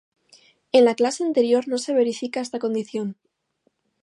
En 0.71 0.83
la 0.85 0.95
clase 0.95 1.23
anterior 1.23 1.67
no 1.67 1.77
se 1.77 1.93
verifica 1.93 2.41
esta 2.41 2.57
condición. 2.57 3.17